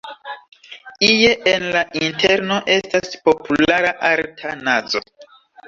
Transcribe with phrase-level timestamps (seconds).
[1.09, 5.07] Ie en la interno estas populara arta nazo.